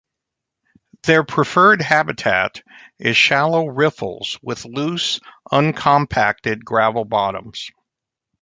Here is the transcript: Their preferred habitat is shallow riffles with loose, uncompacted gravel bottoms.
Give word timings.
Their 1.03 1.23
preferred 1.23 1.79
habitat 1.79 2.63
is 2.97 3.15
shallow 3.15 3.67
riffles 3.67 4.39
with 4.41 4.65
loose, 4.65 5.19
uncompacted 5.51 6.65
gravel 6.65 7.05
bottoms. 7.05 7.69